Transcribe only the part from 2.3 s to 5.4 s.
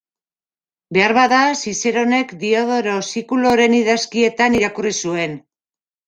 Diodoro Sikuloren idazkietan irakurri zuen.